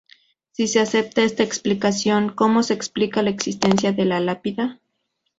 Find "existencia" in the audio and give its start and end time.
3.29-3.91